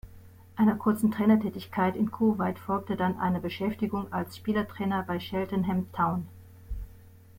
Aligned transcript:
Einer 0.55 0.77
kurzen 0.77 1.11
Trainertätigkeit 1.11 1.95
in 1.95 2.09
Kuwait 2.09 2.57
folgte 2.57 2.95
dann 2.95 3.19
eine 3.19 3.39
Beschäftigung 3.39 4.11
als 4.11 4.35
Spielertrainer 4.35 5.03
bei 5.03 5.19
Cheltenham 5.19 5.91
Town. 5.91 6.25